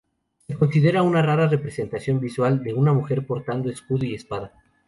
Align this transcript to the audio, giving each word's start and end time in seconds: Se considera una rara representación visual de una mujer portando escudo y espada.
Se 0.47 0.55
considera 0.55 1.03
una 1.03 1.21
rara 1.21 1.47
representación 1.47 2.19
visual 2.19 2.63
de 2.63 2.73
una 2.73 2.91
mujer 2.91 3.23
portando 3.23 3.69
escudo 3.69 4.03
y 4.03 4.15
espada. 4.15 4.51